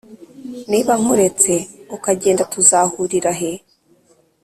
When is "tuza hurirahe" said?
2.51-3.51